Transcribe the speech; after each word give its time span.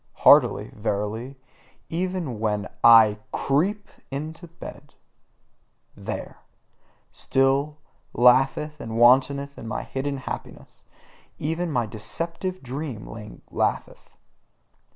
Heartily, 0.25 0.69
verily, 0.73 1.35
even 1.87 2.39
when 2.39 2.67
I 2.83 3.19
CREEP 3.31 3.87
into 4.09 4.47
bed: 4.47 4.95
there, 5.95 6.39
still 7.11 7.77
laugheth 8.11 8.79
and 8.79 8.97
wantoneth 8.97 9.63
my 9.63 9.83
hidden 9.83 10.17
happiness; 10.17 10.83
even 11.37 11.71
my 11.71 11.85
deceptive 11.85 12.63
dream 12.63 13.05
laugheth. 13.51 14.17